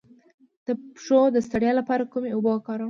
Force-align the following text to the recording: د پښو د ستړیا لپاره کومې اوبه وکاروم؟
د 0.65 0.67
پښو 0.95 1.21
د 1.35 1.37
ستړیا 1.47 1.71
لپاره 1.79 2.09
کومې 2.13 2.29
اوبه 2.33 2.51
وکاروم؟ 2.53 2.79